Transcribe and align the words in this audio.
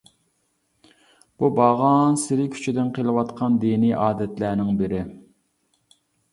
بۇ 1.43 1.49
بارغانسېرى 1.59 2.47
كۈچىدىن 2.57 2.91
قېلىۋاتقان 2.97 3.61
دىنىي 3.67 3.95
ئادەتلەرنىڭ 4.07 4.75
بىرى. 4.83 5.07